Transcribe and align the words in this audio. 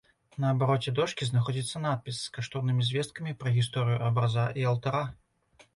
На 0.43 0.47
абароце 0.53 0.93
дошкі 0.99 1.27
знаходзіцца 1.27 1.81
надпіс 1.83 2.23
з 2.23 2.33
каштоўнымі 2.39 2.89
звесткамі 2.89 3.35
пра 3.45 3.55
гісторыю 3.61 4.03
абраза 4.11 4.49
і 4.63 4.69
алтара. 4.73 5.07